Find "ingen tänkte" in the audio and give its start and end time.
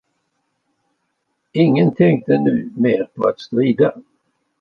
1.53-2.37